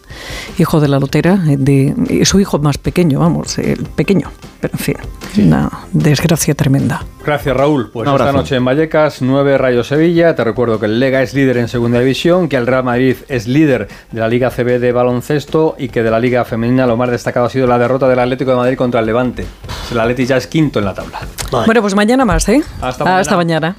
hijo 0.58 0.80
de 0.80 0.88
la 0.88 0.98
lotera, 0.98 1.36
de, 1.36 2.22
su 2.24 2.40
hijo 2.40 2.58
más 2.58 2.78
pequeño, 2.78 3.20
vamos, 3.20 3.58
el 3.58 3.84
pequeño. 3.84 4.30
Pero 4.60 4.74
en 4.74 4.78
fin, 4.78 4.96
una 5.38 5.70
desgracia 5.92 6.54
tremenda. 6.54 7.04
Gracias, 7.24 7.56
Raúl. 7.56 7.90
Pues 7.90 8.08
esta 8.08 8.32
noche 8.32 8.56
en 8.56 8.64
Vallecas, 8.64 9.20
9 9.20 9.58
Rayo 9.58 9.84
Sevilla. 9.84 10.34
Te 10.34 10.44
recuerdo 10.44 10.78
que 10.78 10.86
el 10.86 11.00
Lega 11.00 11.22
es 11.22 11.34
líder 11.34 11.58
en 11.58 11.68
segunda 11.68 11.98
división, 11.98 12.48
que 12.48 12.56
el 12.56 12.66
Real 12.66 12.84
Madrid 12.84 13.16
es 13.28 13.46
líder 13.46 13.88
de 14.12 14.20
la 14.20 14.28
Liga 14.28 14.50
CB 14.50 14.78
de 14.78 14.92
baloncesto 14.92 15.74
y 15.78 15.88
que 15.88 16.02
de 16.02 16.10
la 16.10 16.20
Liga 16.20 16.44
Femenina 16.44 16.86
lo 16.86 16.96
más 16.96 17.10
destacado 17.10 17.46
ha 17.46 17.50
sido 17.50 17.66
la 17.66 17.78
derrota 17.78 18.08
del 18.08 18.18
Atlético 18.18 18.52
de 18.52 18.56
Madrid 18.56 18.76
contra 18.76 19.00
el 19.00 19.06
Levante. 19.06 19.46
El 19.90 20.00
Atlético 20.00 20.28
ya 20.28 20.36
es 20.36 20.46
quinto 20.46 20.78
en 20.78 20.84
la 20.84 20.94
tabla. 20.94 21.20
Bueno, 21.50 21.80
pues 21.80 21.94
mañana 21.94 22.24
más, 22.24 22.48
¿eh? 22.48 22.62
Hasta 22.80 23.04
mañana. 23.04 23.20
Hasta 23.20 23.36
mañana. 23.36 23.76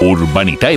Urbanita 0.00 0.68